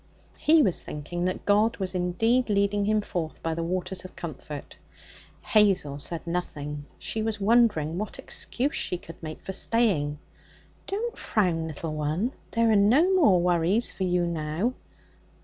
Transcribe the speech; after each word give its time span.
He 0.39 0.63
was 0.63 0.81
thinking 0.81 1.25
that 1.25 1.45
God 1.45 1.77
was 1.77 1.93
indeed 1.93 2.49
leading 2.49 2.85
him 2.85 3.01
forth 3.01 3.43
by 3.43 3.53
the 3.53 3.61
waters 3.61 4.03
of 4.03 4.15
comfort. 4.15 4.75
Hazel 5.43 5.99
said 5.99 6.25
nothing. 6.25 6.85
She 6.97 7.21
was 7.21 7.39
wondering 7.39 7.99
what 7.99 8.17
excuse 8.17 8.75
she 8.75 8.97
could 8.97 9.21
make 9.21 9.41
for 9.41 9.53
staying. 9.53 10.17
'Don't 10.87 11.19
frown, 11.19 11.67
little 11.67 11.93
one. 11.93 12.31
There 12.49 12.71
are 12.71 12.75
no 12.75 13.13
more 13.13 13.39
worries 13.39 13.91
for 13.91 14.03
you 14.03 14.25
now.' 14.25 14.73